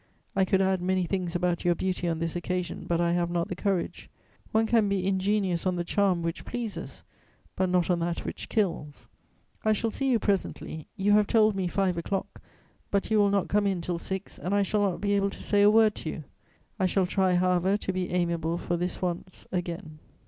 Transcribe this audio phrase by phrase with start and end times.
[0.35, 3.49] I could add many things about your beauty on this occasion, but I have not
[3.49, 4.09] the courage.
[4.51, 7.03] One can be ingenious on the charm which pleases,
[7.55, 9.07] but not on that which kills.
[9.63, 12.41] I shall see you presently; you have told me five o'clock,
[12.89, 15.43] but you will not come in till six, and I shall not be able to
[15.43, 16.23] say a word to you.
[16.79, 19.99] I shall try, however, to be amiable for this once again."